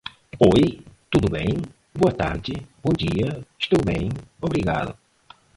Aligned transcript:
oi 0.51 0.81
tudo 1.11 1.29
bem 1.29 1.61
boa 1.93 2.11
tarde 2.11 2.53
bom 2.83 2.91
dia 2.91 3.45
estou 3.59 3.79
bem 3.85 4.09
obrigado 4.41 4.97